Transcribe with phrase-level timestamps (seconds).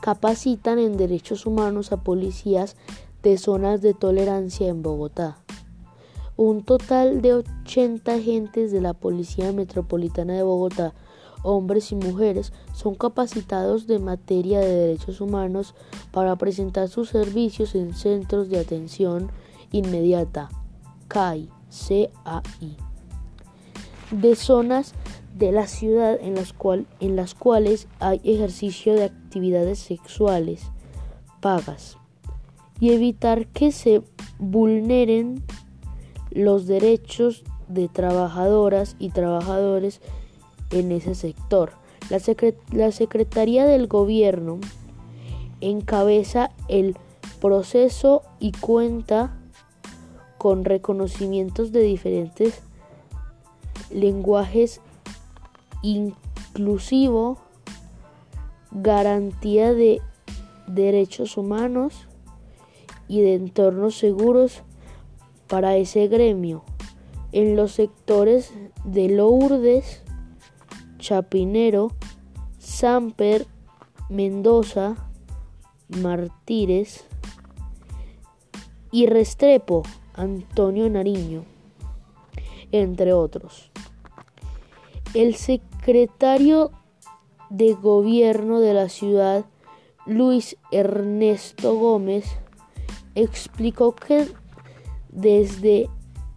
[0.00, 2.76] capacitan en derechos humanos a policías
[3.22, 5.38] de zonas de tolerancia en Bogotá.
[6.36, 10.94] Un total de 80 agentes de la Policía Metropolitana de Bogotá,
[11.42, 15.74] hombres y mujeres, son capacitados de materia de derechos humanos
[16.12, 19.30] para presentar sus servicios en centros de atención
[19.70, 20.48] inmediata,
[21.08, 21.50] CAI,
[21.88, 22.10] CAI,
[24.10, 24.94] de zonas
[25.36, 26.54] de la ciudad en las,
[27.00, 30.62] en las cuales hay ejercicio de actividades sexuales
[31.40, 31.96] pagas
[32.78, 34.02] y evitar que se
[34.38, 35.42] vulneren
[36.30, 40.00] los derechos de trabajadoras y trabajadores
[40.70, 41.72] en ese sector.
[42.08, 42.18] La,
[42.72, 44.58] la Secretaría del Gobierno
[45.60, 46.96] encabeza el
[47.40, 49.36] proceso y cuenta
[50.38, 52.62] con reconocimientos de diferentes
[53.90, 54.80] lenguajes
[55.82, 57.38] inclusivo,
[58.70, 60.00] garantía de
[60.66, 62.06] derechos humanos
[63.08, 64.62] y de entornos seguros
[65.48, 66.62] para ese gremio.
[67.32, 68.52] En los sectores
[68.84, 70.02] de Lourdes,
[70.98, 71.92] Chapinero,
[72.58, 73.46] Samper,
[74.08, 74.96] Mendoza,
[75.88, 77.04] Martínez
[78.92, 79.82] y Restrepo,
[80.14, 81.44] Antonio Nariño,
[82.72, 83.70] entre otros.
[85.14, 86.70] El secretario
[87.48, 89.44] de gobierno de la ciudad,
[90.06, 92.24] Luis Ernesto Gómez,
[93.14, 94.28] explicó que
[95.10, 95.88] desde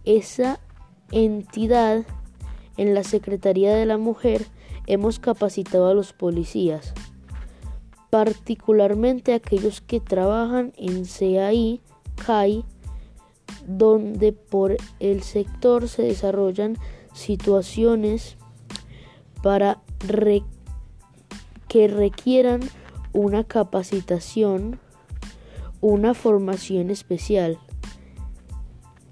[0.04, 0.60] esa
[1.12, 2.04] entidad
[2.76, 4.46] en la Secretaría de la Mujer
[4.86, 6.92] hemos capacitado a los policías,
[8.10, 11.80] particularmente aquellos que trabajan en CAI,
[12.26, 12.64] CAI,
[13.66, 16.76] donde por el sector se desarrollan
[17.12, 18.36] situaciones
[19.42, 19.82] para
[21.68, 22.60] que requieran
[23.12, 24.78] una capacitación,
[25.80, 27.58] una formación especial.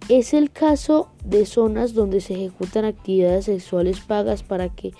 [0.09, 4.93] Es el caso de zonas donde se ejecutan actividades sexuales pagas para que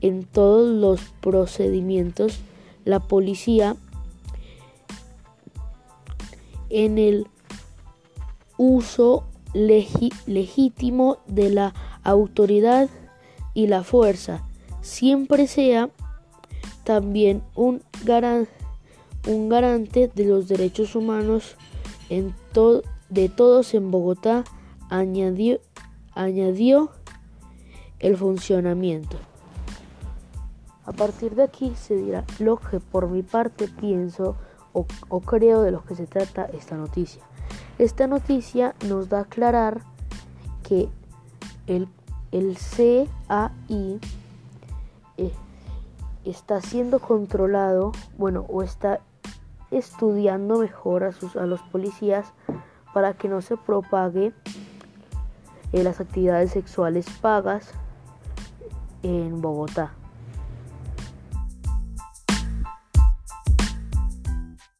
[0.00, 2.38] en todos los procedimientos
[2.84, 3.76] la policía
[6.70, 7.26] en el
[8.56, 9.24] uso
[9.54, 12.88] legítimo de la autoridad
[13.54, 14.42] y la fuerza
[14.82, 15.90] siempre sea
[16.84, 18.48] también un, garante
[20.14, 21.56] de los derechos humanos
[22.08, 22.34] en
[23.08, 24.44] de todos en Bogotá,
[24.88, 25.60] añadió
[27.98, 29.16] el funcionamiento.
[30.84, 34.36] A partir de aquí se dirá lo que por mi parte pienso
[35.08, 37.22] o, creo de lo que se trata esta noticia.
[37.78, 39.80] Esta noticia nos da a aclarar
[40.62, 40.88] que
[41.66, 41.88] el,
[42.32, 44.00] el CAI
[45.16, 45.32] eh,
[46.24, 49.00] está siendo controlado, bueno, o está
[49.70, 52.32] estudiando mejor a, sus, a los policías
[52.92, 54.32] para que no se propague
[55.72, 57.72] eh, las actividades sexuales pagas
[59.02, 59.92] en Bogotá.